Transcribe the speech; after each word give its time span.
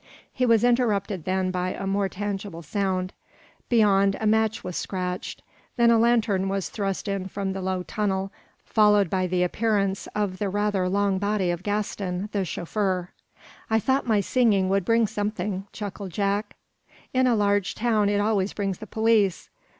He 0.33 0.47
was 0.47 0.63
interrupted 0.63 1.25
then 1.25 1.51
by 1.51 1.73
a 1.73 1.85
more 1.85 2.09
tangible 2.09 2.63
sound. 2.63 3.13
Beyond, 3.69 4.17
a 4.19 4.25
match 4.25 4.63
was 4.63 4.75
scratched. 4.75 5.43
Then 5.77 5.91
a 5.91 5.99
lantern 5.99 6.49
was 6.49 6.69
thrust 6.69 7.07
in 7.07 7.27
from 7.27 7.53
the 7.53 7.61
low 7.61 7.83
tunnel, 7.83 8.31
followed 8.65 9.11
by 9.11 9.27
the 9.27 9.43
appearance 9.43 10.07
of 10.15 10.39
the 10.39 10.49
rather 10.49 10.89
long 10.89 11.19
body 11.19 11.51
of 11.51 11.61
Gaston, 11.61 12.29
the 12.31 12.45
chauffeur. 12.45 13.11
"I 13.69 13.77
thought 13.79 14.07
my 14.07 14.21
singing 14.21 14.69
would 14.69 14.85
bring 14.85 15.05
something," 15.05 15.67
chuckled 15.71 16.09
Jack. 16.13 16.55
"In 17.13 17.27
a 17.27 17.35
large 17.35 17.75
town 17.75 18.09
it 18.09 18.19
always 18.19 18.53
brings 18.53 18.79
the 18.79 18.87
police. 18.87 19.51